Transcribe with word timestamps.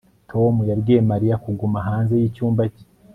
Tom 0.31 0.53
yabwiye 0.69 0.99
Mariya 1.11 1.35
kuguma 1.43 1.77
hanze 1.87 2.13
yicyumba 2.21 2.61
cye 2.73 2.85